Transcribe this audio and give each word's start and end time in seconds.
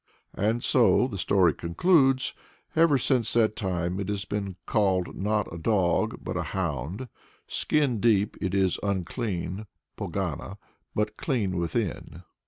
And 0.33 0.63
so 0.63 1.05
the 1.07 1.19
story 1.19 1.53
concludes 1.53 2.33
"ever 2.75 2.97
since 2.97 3.33
that 3.33 3.55
time 3.55 3.99
it 3.99 4.09
has 4.09 4.25
been 4.25 4.55
called 4.65 5.15
not 5.15 5.53
a 5.53 5.59
dog 5.59 6.21
but 6.23 6.35
a 6.35 6.41
hound 6.57 7.07
skin 7.45 7.99
deep 7.99 8.35
it 8.41 8.55
is 8.55 8.79
unclean 8.81 9.67
(pogana), 9.97 10.57
but 10.95 11.17
clean 11.17 11.55
within." 11.55 12.23